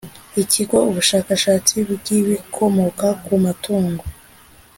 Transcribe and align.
Ikigo 0.41 0.77
ubushakashatsi 0.89 1.75
bw’ibikomoka 1.87 3.07
ku 3.25 3.33
matungo 3.43 4.03